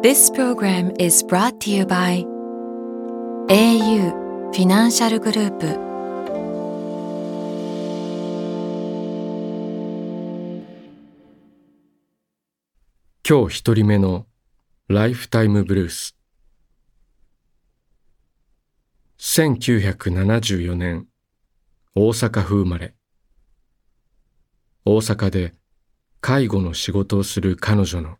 [0.00, 2.24] This program is brought to you by
[3.48, 5.66] au フィナンシャルグループ
[13.28, 14.26] 今日一人目の
[14.86, 16.14] ライフタイムブルース
[19.18, 21.08] 1974年
[21.96, 22.94] 大阪府生まれ
[24.84, 25.54] 大阪で
[26.20, 28.16] 介護の仕事をする彼女の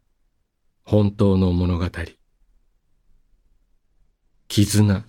[0.90, 1.84] 本当の物語。
[4.48, 5.04] 絆。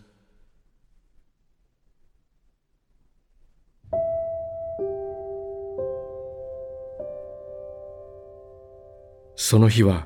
[9.38, 10.06] その日は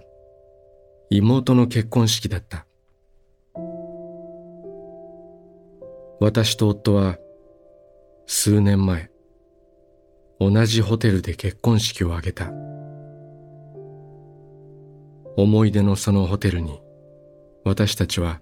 [1.10, 2.68] 妹の結婚式だった。
[6.20, 7.18] 私と夫は
[8.28, 9.10] 数年前
[10.40, 12.73] 同じホテルで結婚式を挙げた。
[15.36, 16.80] 思い出のそのホテルに
[17.66, 18.42] 私たちは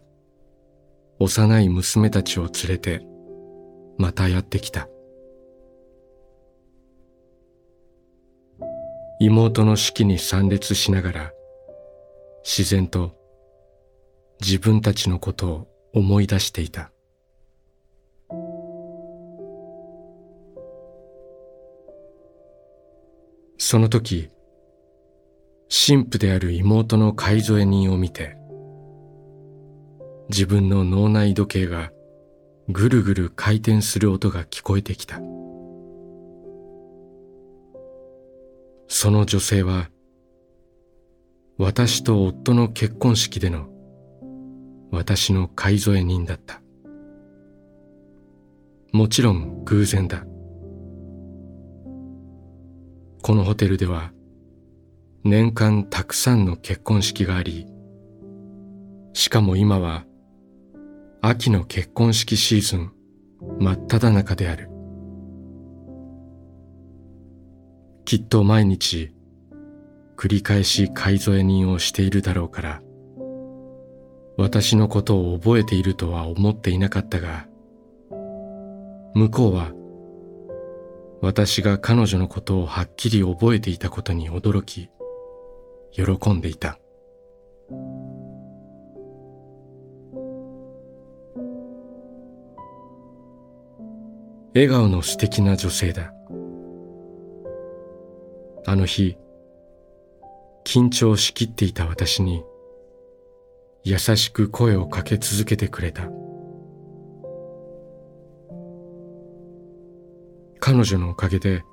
[1.20, 3.02] 幼い娘たちを連れて
[3.98, 4.88] またやってきた。
[9.20, 11.32] 妹の式に参列しながら
[12.44, 13.16] 自然と
[14.42, 16.92] 自分たちのことを思い出していた。
[23.60, 24.32] その時
[25.74, 28.36] 神父である妹の介添人を見て
[30.28, 31.92] 自分の脳内時計が
[32.68, 35.22] ぐるぐる回転する音が聞こえてきた。
[38.90, 39.90] その女性は
[41.58, 43.70] 私と夫の結婚式での
[44.92, 46.62] 私の介添人だった。
[48.92, 50.26] もちろん偶然だ。
[53.22, 54.12] このホテルでは
[55.24, 57.68] 年間たくさんの結婚式があり
[59.14, 60.06] しかも今は
[61.22, 62.92] 秋の結婚式シーズン
[63.60, 64.72] 真っ只中である。
[68.06, 69.14] きっと毎日
[70.18, 72.82] 繰り返し介添え人をしているだろうから
[74.38, 77.48] 私のことを覚えているとは思っていなかったが
[79.14, 79.72] 向こうは
[81.22, 84.90] 私が彼女のことをはっきり覚えていたことに驚き
[85.92, 86.80] 喜んでいた。
[94.54, 96.14] 笑顔の素敵な女性だ。
[98.66, 99.18] あの日
[100.64, 102.44] 緊張しきっていた私に
[103.84, 106.10] 優しく声をかけ続けてくれた。
[110.60, 111.64] 彼女のおかげで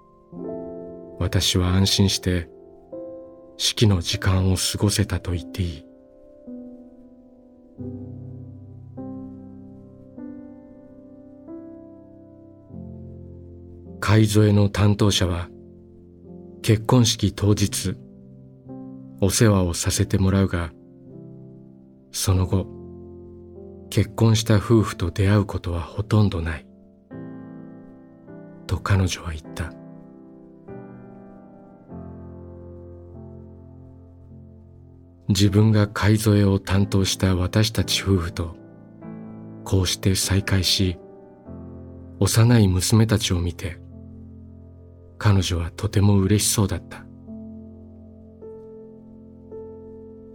[1.18, 2.48] 私は安心して
[3.58, 5.84] 式の時間を過ごせたと言っていい。
[14.00, 15.48] 介添えの担当者は
[16.62, 17.94] 結婚式当日
[19.20, 20.70] お世話をさせてもらうが
[22.12, 22.66] その後
[23.90, 26.66] 結婚した夫婦と出会うことはほとんどない。
[28.66, 29.72] と彼女は言った。
[35.28, 38.56] 自分が介添えを担当した私たち夫婦と
[39.64, 40.98] こうして再会し
[42.18, 43.78] 幼い娘たちを見て
[45.18, 47.04] 彼女はとても嬉しそうだった。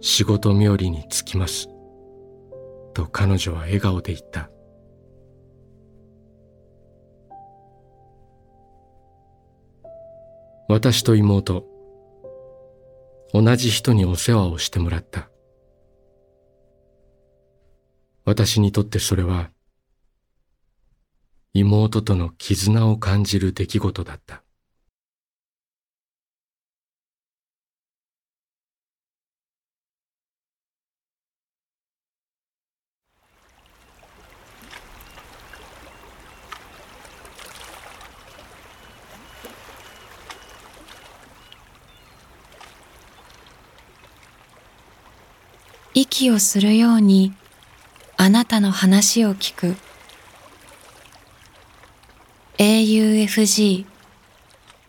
[0.00, 1.70] 仕事冥利につきます
[2.92, 4.50] と彼女は笑顔で言った。
[10.68, 11.64] 私と妹
[13.34, 15.28] 同じ人にお世話をしてもらった。
[18.24, 19.50] 私にとってそれは
[21.52, 24.43] 妹との絆を感じる出来事だった。
[45.96, 47.32] 息をするように
[48.16, 49.76] あなたの話を聞く。
[52.58, 53.86] AUFG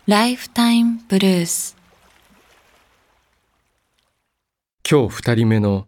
[0.07, 1.78] ライフタイムブルース
[4.90, 5.88] 今日二人目の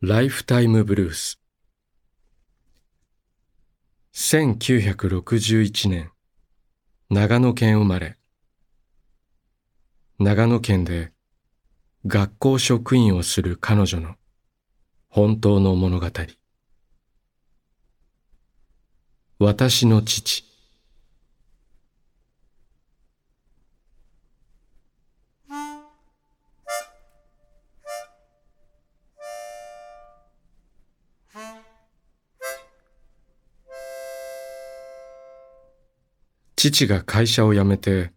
[0.00, 1.38] ライフタイムブルース
[4.14, 6.10] 1961年
[7.10, 8.16] 長野県生まれ。
[10.18, 11.12] 長野県で
[12.06, 14.14] 学校職員をする彼女の
[15.16, 16.06] 本当の物語
[19.38, 20.44] 私の父
[36.56, 38.12] 父が会社を辞めて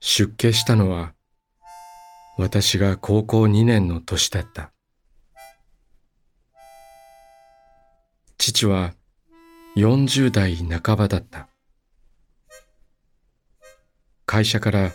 [0.00, 1.14] 出家したのは
[2.36, 4.72] 私が高校2年の年だった。
[8.48, 8.94] 父は
[9.76, 11.48] 40代半ばだった。
[14.24, 14.92] 会社から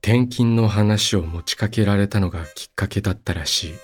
[0.00, 3.74] 転勤の話を持ちかけられたのがきっかけだったらしい。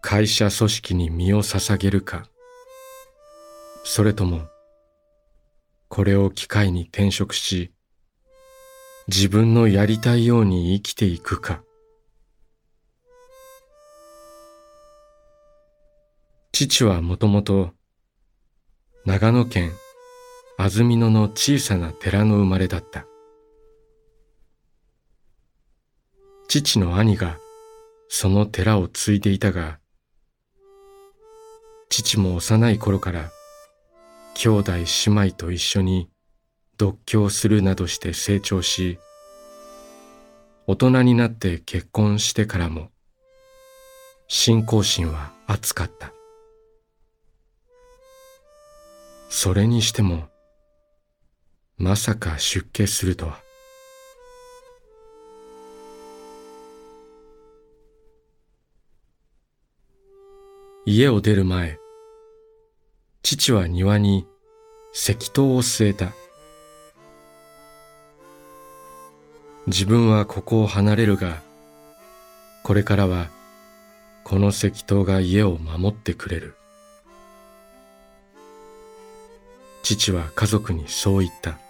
[0.00, 2.24] 会社組織に身を捧げるか、
[3.84, 4.46] それとも、
[5.88, 7.72] これを機会に転職し、
[9.08, 11.65] 自分のやりたいように生きていくか。
[16.58, 17.72] 父はもともと
[19.04, 19.72] 長野県
[20.56, 23.04] 安曇野の小さな寺の生まれだった。
[26.48, 27.36] 父の兄が
[28.08, 29.80] その寺を継いでいたが、
[31.90, 33.30] 父も幼い頃から
[34.32, 36.08] 兄弟姉妹と一緒に
[36.78, 38.98] 独居するなどして成長し、
[40.66, 42.88] 大人になって結婚してからも、
[44.26, 46.15] 信仰心は熱かった。
[49.28, 50.28] それにしても、
[51.76, 53.40] まさか出家するとは。
[60.86, 61.78] 家を出る前、
[63.22, 64.24] 父は庭に
[64.92, 66.12] 石灯を据えた。
[69.66, 71.42] 自分はここを離れるが、
[72.62, 73.28] これからは
[74.22, 76.55] この石灯が家を守ってくれる。
[79.88, 81.60] 父は家族にそう言った。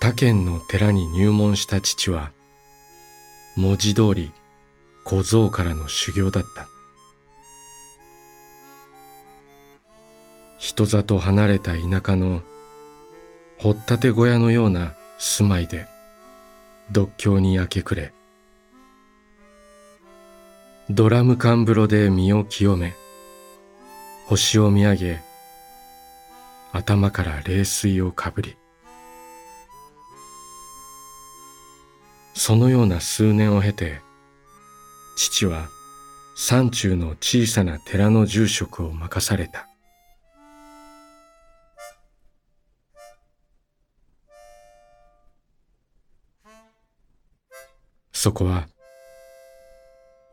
[0.00, 2.32] 他県の寺に入門した父は、
[3.54, 4.32] 文字通り
[5.04, 6.68] 小僧からの修行だった。
[10.56, 12.40] 人里離れた田舎の
[13.58, 15.86] 掘ったて小屋のような住まいで
[16.92, 18.12] 独協に明け暮れ
[20.90, 22.94] ドラム缶風呂で身を清め
[24.26, 25.20] 星を見上げ
[26.72, 28.56] 頭から冷水をかぶり
[32.34, 34.00] そのような数年を経て
[35.16, 35.68] 父は
[36.36, 39.68] 山中の小さな寺の住職を任された。
[48.12, 48.68] そこは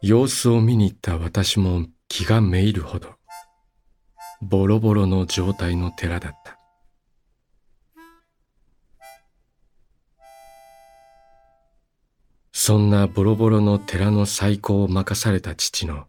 [0.08, 3.16] 様子を見に行った私も気がめいるほど
[4.40, 6.60] ボロボロの状態の寺だった
[12.52, 16.06] そんなボロボロの寺の再興を任された父の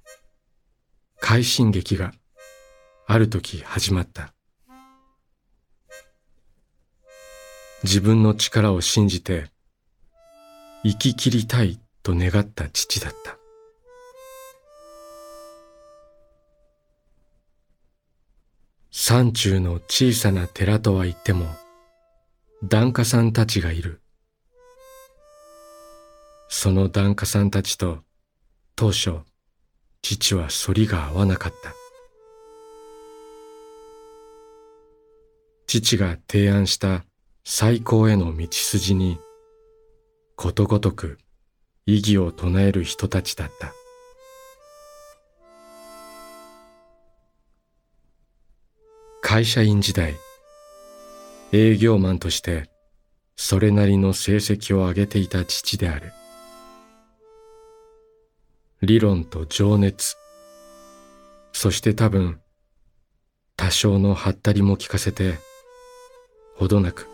[1.18, 2.12] 快進撃が
[3.06, 4.34] ある時始まった
[7.82, 9.46] 自分の力を信じて
[10.84, 13.38] 生き切りたいと願った父だった。
[18.98, 21.44] 山中の小さな寺とは言っても、
[22.64, 24.00] 檀家さんたちがいる。
[26.48, 27.98] その檀家さんたちと
[28.74, 29.18] 当初、
[30.00, 31.74] 父は反りが合わなかった。
[35.66, 37.04] 父が提案した
[37.44, 39.18] 最高への道筋に
[40.36, 41.18] ことごとく
[41.84, 43.74] 異議を唱える人たちだった。
[49.28, 50.14] 会社員時代、
[51.50, 52.70] 営業マンとして
[53.34, 56.12] それなりの成績を上げていた父である。
[58.82, 60.14] 理論と情熱、
[61.52, 62.38] そして多分
[63.56, 65.40] 多少のハったりも聞かせて、
[66.54, 67.08] ほどなく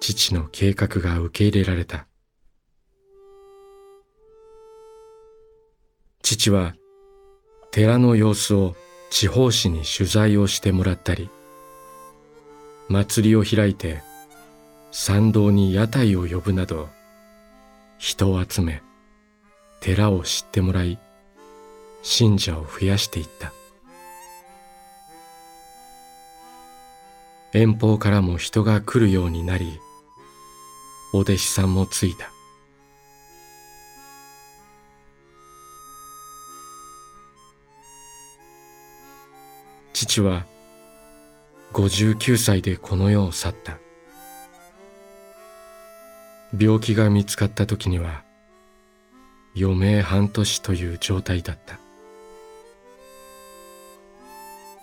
[0.00, 2.06] 父の計画が受け入れられた。
[6.22, 6.74] 父は
[7.70, 8.74] 寺の様子を
[9.10, 11.28] 地方紙に取材をしてもらったり、
[12.88, 14.02] 祭りを開いて
[14.92, 16.88] 参道に屋台を呼ぶなど、
[17.98, 18.82] 人を集め、
[19.80, 20.98] 寺を知ってもらい、
[22.02, 23.52] 信者を増やしていった。
[27.52, 29.80] 遠方からも人が来るようになり、
[31.12, 32.30] お弟子さんもついた。
[40.06, 40.46] 父は
[41.74, 43.76] 59歳でこの世を去った。
[46.58, 48.22] 病気が見つかった時には
[49.54, 51.78] 余命半年という状態だった。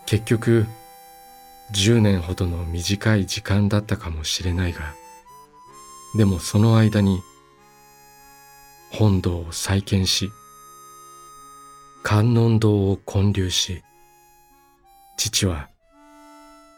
[0.05, 0.67] 結局
[1.73, 4.93] 10年ほどの短い時間だったかもしれないが、
[6.15, 7.21] でもその間に
[8.91, 10.29] 本堂を再建し、
[12.03, 13.81] 観音堂を建立し、
[15.17, 15.69] 父は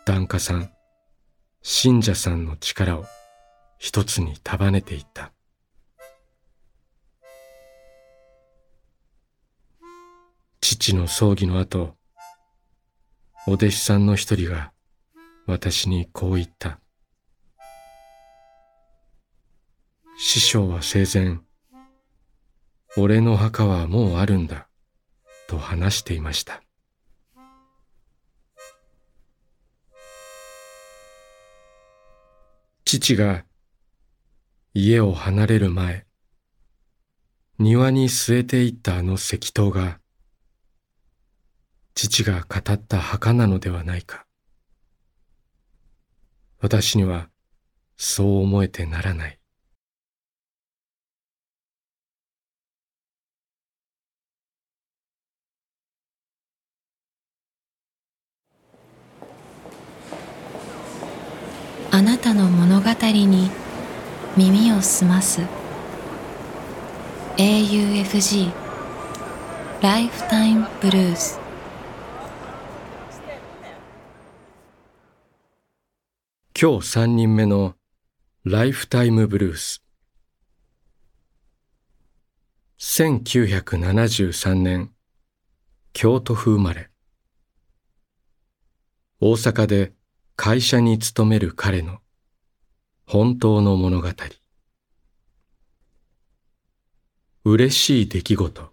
[0.05, 0.71] 檀家さん、
[1.61, 3.05] 信者さんの力を
[3.77, 5.33] 一つに束ねていった。
[10.61, 11.97] 父の葬儀の後、
[13.45, 14.71] お弟子さんの一人が
[15.45, 16.79] 私にこう言った。
[20.17, 21.39] 師匠は生前、
[22.95, 24.69] 俺の墓はもうあるんだ、
[25.49, 26.63] と話していました。
[32.91, 33.45] 父が
[34.73, 36.07] 家を離れる前、
[37.59, 39.99] 庭に据えていったあの石灯が、
[41.93, 44.25] 父が語った墓なのではないか。
[46.59, 47.29] 私には
[47.95, 49.38] そう思えてならない。
[61.99, 63.51] あなたの物語に
[64.37, 65.41] 耳を澄ます。
[67.35, 68.53] AUFG
[69.81, 71.41] ライフタイムブルース
[76.57, 77.75] 今日三人目の
[78.45, 79.83] ライフタイムブルース。
[82.79, 84.93] 1973年
[85.91, 86.89] 京都府生まれ。
[89.19, 89.98] 大阪で
[90.41, 91.97] 会社に勤める彼の
[93.05, 94.07] 本当の物語。
[97.43, 98.71] 嬉しい出来事。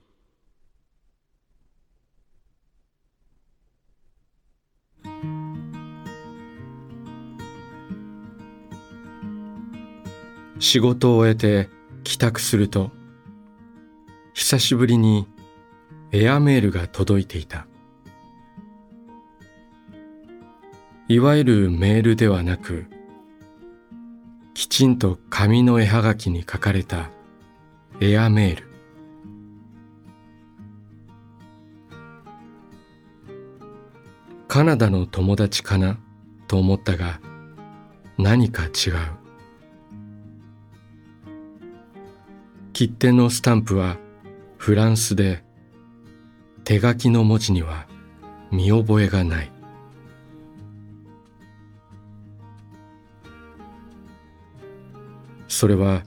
[10.61, 11.69] 仕事を終えて
[12.05, 12.93] 帰宅すると
[14.35, 15.27] 久しぶりに
[16.13, 17.67] エアメールが届いていた。
[21.09, 22.87] いわゆるメールではなく
[24.55, 27.11] きちんと紙の絵はがきに書かれた
[28.01, 28.67] エアメール。
[34.49, 35.99] カナダの友達かな
[36.49, 37.21] と思ったが
[38.19, 38.73] 何か違う。
[42.73, 43.97] 切手のスタンプは
[44.57, 45.45] フランスで
[46.65, 47.87] 手書きの文字には
[48.51, 49.56] 見覚えがない。
[55.57, 56.03] それは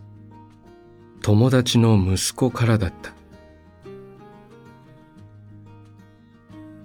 [1.24, 3.16] 友達の息子からだった。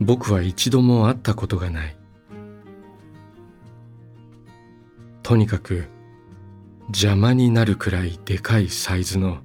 [0.00, 1.94] 僕は一度も会ったことがない。
[5.22, 5.90] とにかく
[6.86, 9.40] 邪魔になるくらいでかいサイズの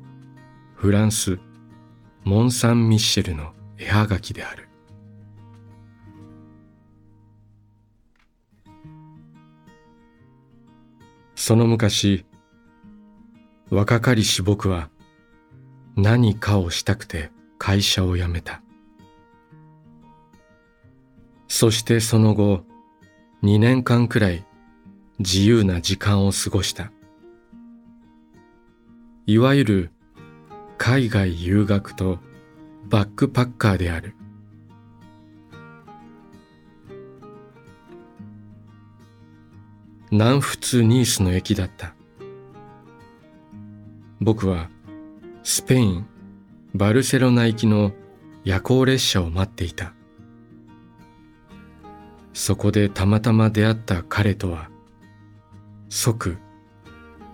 [0.75, 1.39] フランス
[2.23, 4.69] モン・サン・ミッシェルの絵はがきである。
[11.35, 12.25] その昔
[13.69, 14.89] 若かりし僕は
[15.95, 18.61] 何かをしたくて会社を辞めた。
[21.47, 22.63] そしてその後
[23.43, 24.45] 2年間くらい
[25.19, 26.91] 自由な時間を過ごした。
[29.25, 29.91] いわゆる
[30.77, 32.19] 海外留学と
[32.87, 34.15] バックパッカーである。
[40.09, 41.93] 南仏ニースの駅だった。
[44.21, 44.69] 僕は
[45.43, 46.05] スペイン
[46.75, 47.93] バルセロナ行きの
[48.43, 49.93] 夜行列車を待っていた。
[52.33, 54.69] そこでたまたま出会った彼とは
[55.87, 56.37] 即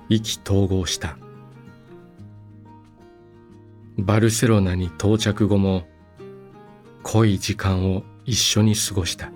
[0.10, 1.18] 意気投合した。
[3.98, 5.88] バルセロナに到着後も
[7.01, 9.32] 濃い時間を一緒に過ごした。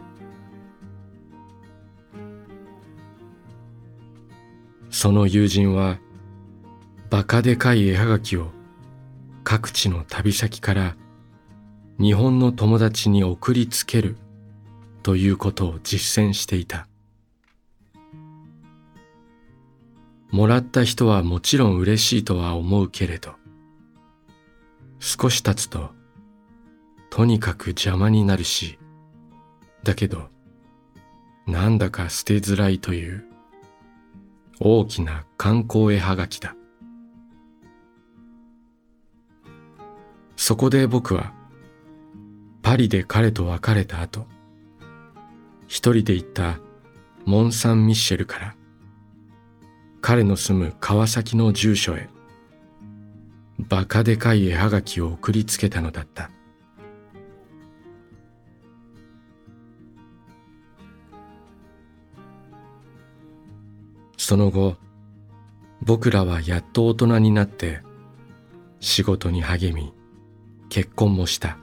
[4.91, 5.97] その友人は
[7.09, 8.51] バカでかい絵はがきを
[9.43, 10.95] 各地の旅先から
[11.99, 14.15] 日本の友達に送りつける
[15.01, 16.87] ということを実践していた。
[20.31, 23.33] もらった人はもちろん嬉しいとは思うけれど
[24.99, 25.89] 少し経つと
[27.09, 28.77] とにかく邪魔になるし
[29.83, 30.29] だけど
[31.47, 33.25] なんだか捨てづらいという
[34.59, 36.55] 大きな観光絵はがきだ。
[40.41, 41.33] そこで僕は
[42.61, 44.25] パリで彼と別れた後
[45.67, 46.59] 一人で行った
[47.25, 48.55] モン・サン・ミッシェルから
[49.99, 52.07] 彼の住む川崎の住所へ
[53.59, 56.31] バカでかい絵はがきを送りつけたのだった。
[64.15, 64.77] その後
[65.81, 67.81] 僕らはやっと大人になって
[68.79, 69.98] 仕事に励み
[70.69, 71.57] 結婚もした。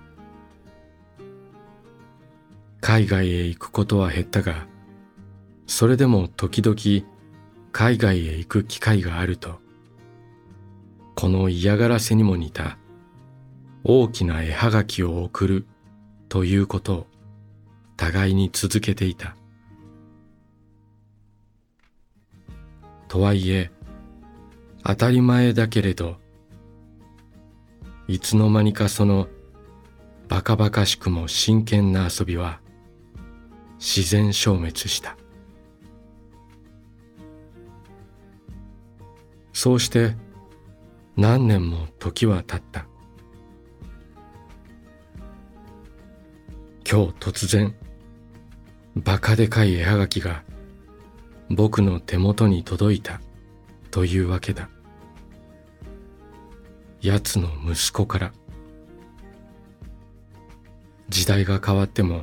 [2.86, 4.68] 海外へ行くことは減ったが
[5.66, 7.04] それでも時々
[7.72, 9.58] 海外へ行く機会があると
[11.16, 12.78] この嫌がらせにも似た
[13.82, 15.66] 大きな絵はがきを送る
[16.28, 17.06] ということを
[17.96, 19.36] 互いに続けていた。
[23.08, 23.72] とはいえ
[24.84, 26.18] 当たり前だけれど
[28.08, 29.26] いつの間にかその
[30.28, 32.60] バカバカしくも真剣な遊びは
[33.78, 35.16] 自然消滅した。
[39.52, 40.14] そうして
[41.16, 42.86] 何年も時は経った。
[46.88, 47.74] 今日突然
[48.94, 50.44] バカでかい絵はがきが
[51.50, 53.20] 僕の手元に届いた
[53.90, 54.68] というわけだ。
[57.06, 58.32] 奴の息子から。
[61.08, 62.22] 時代が変わっても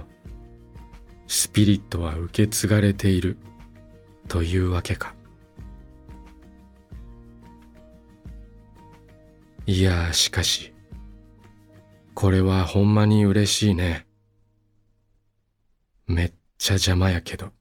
[1.26, 3.38] スピリットは受け継がれている
[4.28, 5.16] というわけか。
[9.66, 10.74] いやしかし
[12.14, 14.06] これはほんまに嬉しいね。
[16.08, 17.54] めっちゃ邪魔やけど。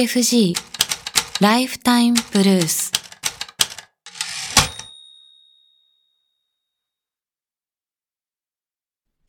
[0.00, 0.54] UFG
[1.42, 2.90] ライフタイムブルース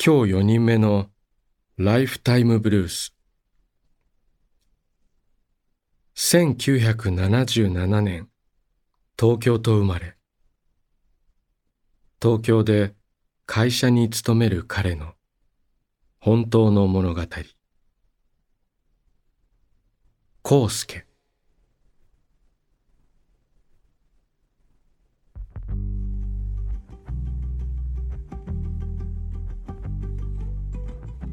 [0.02, 1.08] 今日4人目の
[1.78, 3.14] ライフタイムブルース
[6.16, 8.30] 1977年
[9.20, 10.16] 東京と生まれ。
[12.22, 12.94] 東京で
[13.46, 15.16] 会社に勤める彼の
[16.22, 17.22] 本当の物語。
[20.44, 21.06] 康介。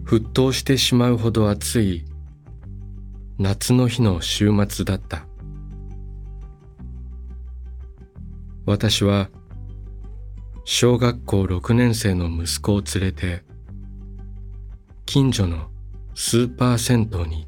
[0.05, 2.05] 沸騰してしまうほど暑い
[3.39, 5.27] 夏の日の週末だった。
[8.67, 9.31] 私は
[10.65, 13.43] 小学校6年生の息子を連れて
[15.07, 15.71] 近所の
[16.15, 17.48] スーパー銭湯に行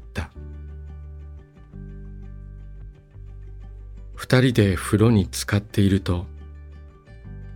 [4.21, 6.27] 二人で風呂に浸かっていると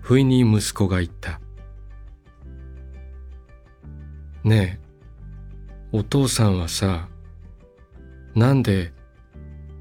[0.01, 1.39] 不意に息子が言った
[4.43, 4.85] 「ねえ
[5.91, 7.07] お父さんはさ
[8.33, 8.93] なんで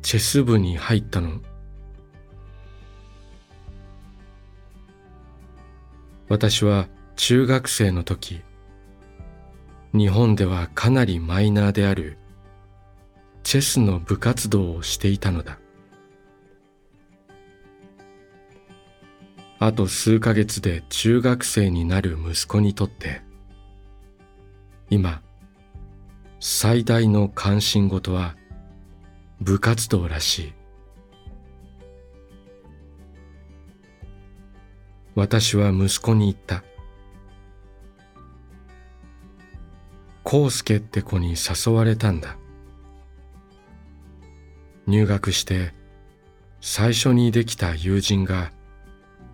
[0.03, 1.41] チェス部に入ったの?」
[6.29, 8.43] 私は中学生の時
[9.95, 12.19] 日本ではかなりマイナーである
[13.43, 15.59] チェスの部活動をしていたのだ
[19.59, 23.23] あと数ヶ月で中学生になる息子にとって
[24.91, 25.23] 今
[26.41, 28.37] 最大の関心事は
[29.41, 30.53] 部活動らしい。
[35.15, 36.65] 私は息子に言った。
[40.25, 42.37] 康介って子に誘われたんだ。
[44.87, 45.73] 入学して
[46.61, 48.51] 最初にできた友人が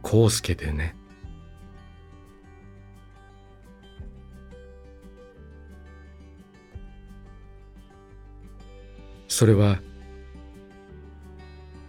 [0.03, 0.97] 康介でね。
[9.29, 9.81] それは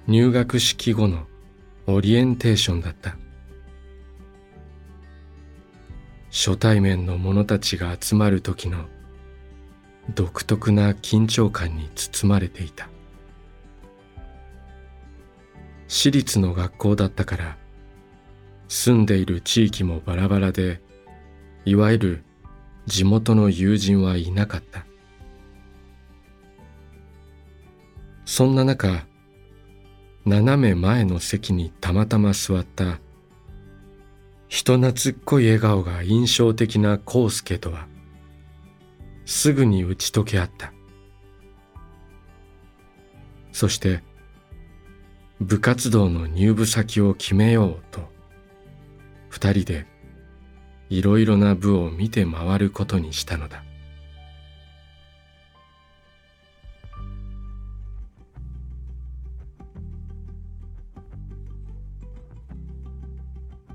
[0.07, 1.27] 入学式後の
[1.87, 3.17] オリエンテーションだった。
[6.29, 8.85] 初対面の者たちが集まる時の
[10.15, 12.89] 独特な緊張感に包まれていた。
[15.87, 17.57] 私立の学校だったから
[18.73, 20.81] 住んでいる地域もバラバラで
[21.65, 22.23] いわゆる
[22.85, 24.85] 地元の友人はいなかった。
[28.23, 29.05] そんな中
[30.23, 33.01] 斜め前の席にたまたま座った
[34.47, 37.89] 人懐っこい笑顔が印象的な康介とは
[39.25, 40.71] すぐに打ち解け合った。
[43.51, 44.01] そして
[45.41, 48.20] 部活動の入部先を決めようと
[49.31, 49.87] 二人で
[50.89, 53.63] いろいろな部を見て回ることにしたのだ。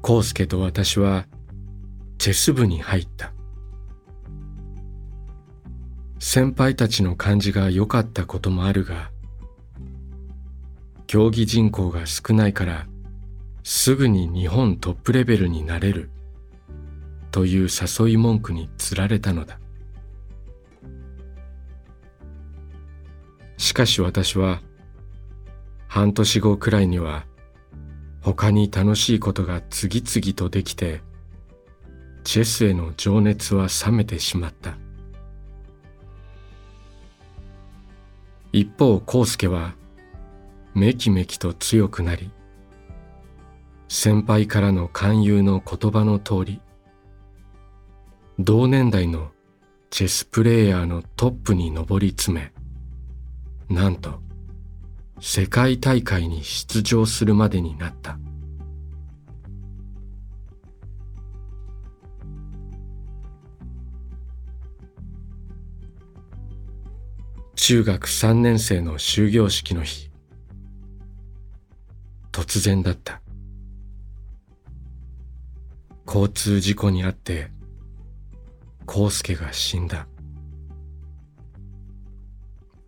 [0.07, 1.27] 康介と私は
[2.19, 3.33] チェス部に入った。
[6.19, 9.11] 先輩たちの感じが良かったこともあるが
[11.07, 12.87] 競技人口が少ないから
[13.69, 16.09] すぐに日本トップレベルになれる。
[17.33, 19.59] という誘い文句につられたのだ。
[23.57, 24.63] しかし私は
[25.89, 27.27] 半年後くらいには
[28.21, 31.01] 他に楽しいことが次々とできて
[32.23, 34.79] チェスへの情熱は冷めてしまった。
[38.53, 39.75] 一方康介は
[40.73, 42.31] めきめきと強くなり
[43.89, 46.61] 先輩からの勧誘の言葉の通り
[48.39, 49.31] 同年代の
[49.91, 52.53] チェスプレーヤーのトップに上り詰
[53.69, 54.21] めなんと
[55.21, 58.19] 世界大会に出場するまでになった。
[67.55, 70.11] 中学3年生の終業式の日
[72.31, 73.23] 突然だった。
[76.07, 77.51] 交通事故にあって
[78.87, 80.07] 康介が死んだ。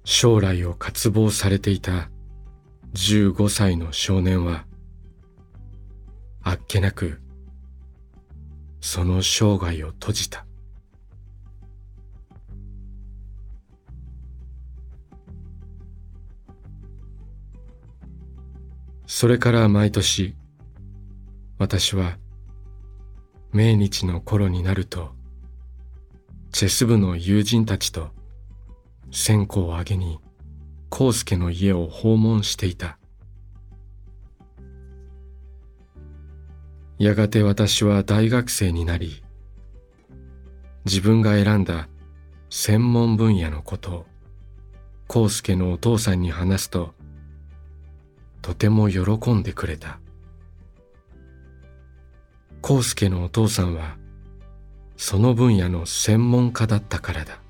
[0.05, 2.09] 将来を渇望されていた
[2.95, 4.65] 15歳の少年は
[6.43, 7.21] あっけなく
[8.81, 10.47] その生涯を閉じた。
[19.07, 20.37] それから毎年
[21.59, 22.17] 私は
[23.59, 25.11] 命日の頃になると
[26.53, 28.11] チェス部の友人たちと
[29.11, 30.21] 線香をあげに
[30.93, 32.99] 康介の家を訪問していた。
[37.01, 39.25] やがて私は大学生になり
[40.85, 41.89] 自分が選んだ
[42.51, 44.07] 専門分野のことを
[45.13, 46.95] 康介のお父さんに話すと
[48.41, 49.99] とても喜んでくれた。
[52.71, 53.97] 康介のお父さんは
[54.99, 57.41] その分野の専門家だったからだ。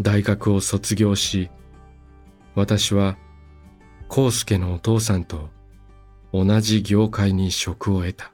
[0.00, 1.50] 大学を卒業し
[2.54, 3.18] 私は
[4.08, 5.50] 康介のお父さんと
[6.32, 8.32] 同じ業界に職を得た。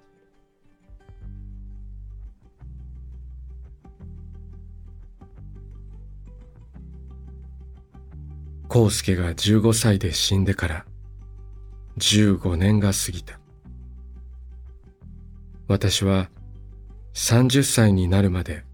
[8.72, 10.84] 康介が15歳で死んでから
[11.98, 13.38] 15年が過ぎた。
[15.68, 16.28] 私は
[17.14, 18.64] 30歳になるまで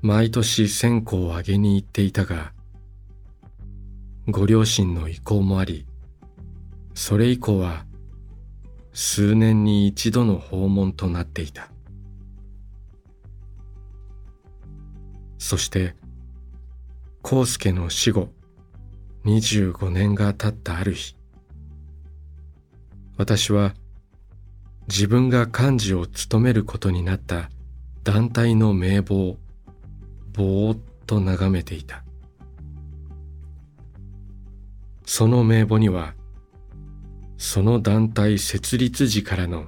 [0.00, 2.52] 毎年線香をあげに行っていたが
[4.28, 5.86] ご両親の意向もあり
[6.94, 7.84] それ以降は
[8.92, 11.70] 数年に一度の訪問となっていた。
[15.38, 15.96] そして
[17.24, 18.28] 康介の死後
[19.24, 21.16] 25年が経ったある日
[23.22, 23.72] 私は
[24.88, 27.50] 自分が幹事を務めることになった
[28.02, 29.36] 団体の名簿を
[30.32, 32.02] ぼーっと眺めていた。
[35.06, 36.14] その名簿には
[37.38, 39.66] その団体設立時からの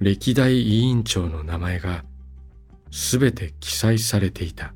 [0.00, 2.04] 歴代委員長の名前が
[2.90, 4.74] すべて記載されていた。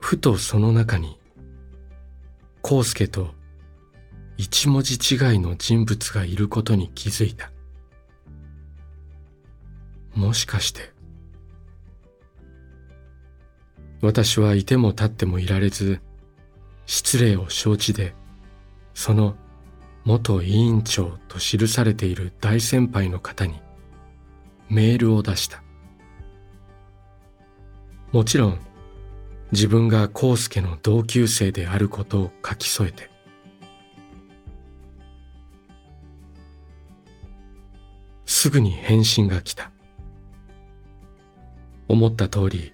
[0.00, 1.19] ふとその中に
[2.62, 3.34] 康介と
[4.36, 7.50] 一文字違いの人物がいることに気づいた。
[10.14, 10.92] もしかして。
[14.02, 16.00] 私はいても立ってもいられず
[16.86, 18.14] 失礼を承知で
[18.94, 19.36] その
[20.04, 23.60] 元委員長と記されている大先輩の方に
[24.70, 25.62] メールを出した。
[28.12, 28.58] もちろん
[29.52, 33.10] 自分が康介の同級生であることを書き添えて。
[38.26, 39.70] すぐに返信が来た。
[41.88, 42.72] 思った通り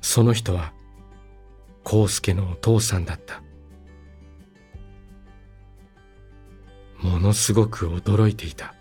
[0.00, 0.72] その人は
[1.84, 3.42] 康介のお父さんだった。
[7.02, 8.74] ものすごく驚いていた。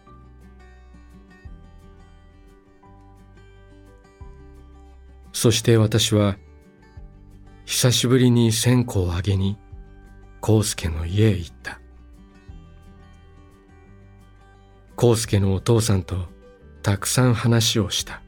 [5.33, 6.37] そして私は
[7.67, 9.57] 久しぶりに線香をあげに
[10.41, 11.81] 康介の家へ行った。
[14.99, 16.27] 康介のお父さんと
[16.81, 18.21] たくさん話をした。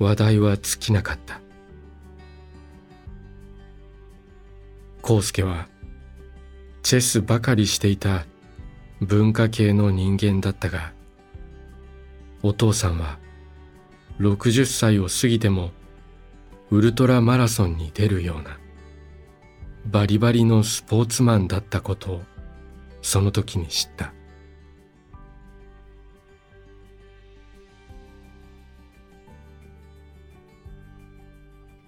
[0.00, 1.40] 話題は尽きなかった。
[5.08, 5.68] 康介は
[6.82, 8.26] チェスばかりしていた
[9.00, 10.92] 文化系の人間だったが
[12.42, 13.20] お父さんは
[14.18, 15.70] 60歳を過ぎても
[16.72, 18.58] ウルトラマラソンに出るような
[19.84, 22.22] バリバリのスポーツマンだったことを
[23.02, 24.14] その時に知った。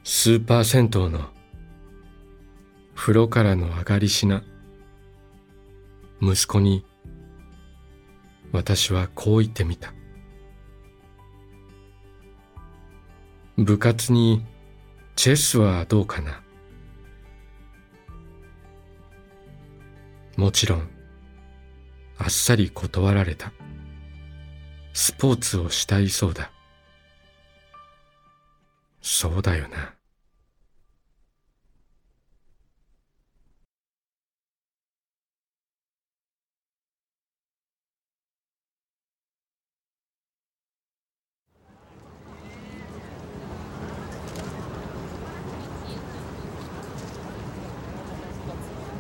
[0.03, 1.31] スーパー銭湯の
[2.95, 4.45] 風呂からの上がりしな
[6.21, 6.85] 息子に
[8.53, 9.95] 私はこう言ってみた。
[13.57, 14.45] 部活に
[15.17, 16.43] チェスはどうかな？
[20.37, 20.89] もちろん
[22.19, 23.53] あっさり断られた。
[24.93, 26.51] スポーツをしたいそうだ。
[29.01, 29.94] そうだよな。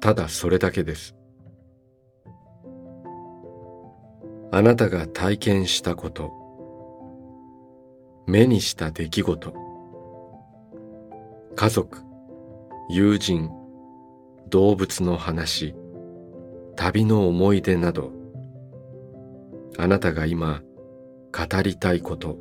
[0.00, 1.14] ただそれだけです。
[4.50, 6.32] あなたが体験したこと。
[8.26, 9.54] 目にした出来事。
[11.54, 11.98] 家族
[12.88, 13.50] 友人
[14.48, 15.74] 動物の話
[16.76, 18.10] 旅の思い出など。
[19.76, 20.62] あなたが今
[21.32, 22.38] 語りたいこと。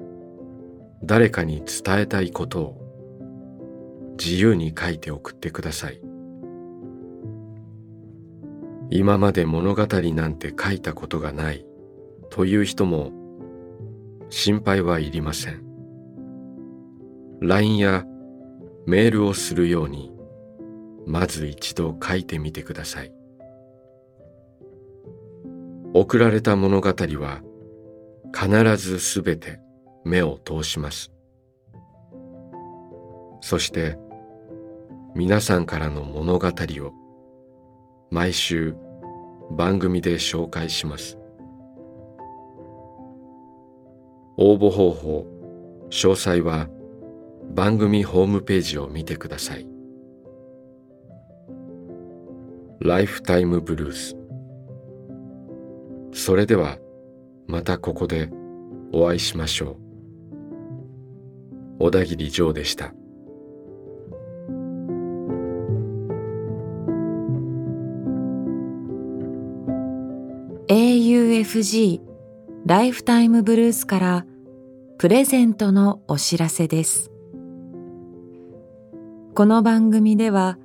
[1.04, 4.16] 誰かに伝えたいことを。
[4.18, 6.02] 自由に書いて送ってください。
[8.92, 11.66] 今まで物語なんて書いたことがない
[12.30, 13.12] という人も
[14.30, 15.64] 心配はいりません。
[17.42, 18.06] LINE や
[18.86, 20.12] メールをするように
[21.06, 23.14] まず一度書いてみてください。
[25.94, 27.42] 送られた物語は
[28.34, 29.60] 必ずすべて
[30.04, 31.12] 目を通します。
[33.42, 33.98] そして
[35.16, 36.99] 皆さんからの物語を
[38.12, 38.76] 毎週
[39.52, 41.18] 番組で紹介します。
[44.38, 45.26] 応募方法
[45.90, 46.68] 詳細は
[47.54, 49.68] 番組ホームページを見てください。
[52.80, 54.16] ライフタイムブルース。
[56.14, 56.78] それでは
[57.48, 58.30] またここで
[58.94, 59.78] お会いしましょう。
[61.80, 62.94] 小田切ジョーでした。
[71.50, 72.00] FG
[72.68, 74.26] ライフタイムブルースから
[75.00, 77.10] プレゼントのお知らせです。
[79.34, 80.60] この番組では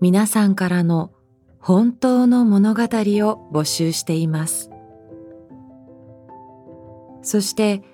[0.00, 1.12] 皆さんからの
[1.60, 4.70] 本当の物語を募集しています。
[7.22, 7.84] そして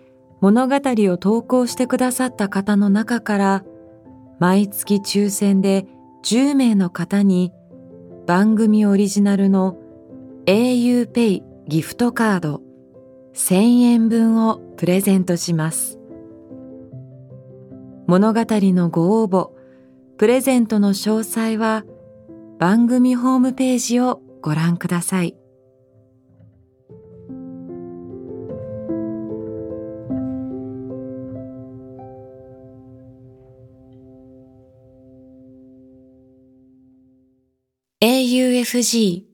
[0.41, 3.65] 物語を投稿してくださった方の中から
[4.39, 5.85] 毎月抽選で
[6.25, 7.53] 10名の方に
[8.27, 9.77] 番組オリジナルの
[10.47, 12.63] auPay ギフトカード
[13.35, 15.99] 1000円分をプレゼントします。
[18.07, 19.51] 物語のご応募、
[20.19, 21.85] プレゼントの詳細は
[22.59, 25.37] 番組ホームページをご覧ください。
[38.03, 39.34] AUFG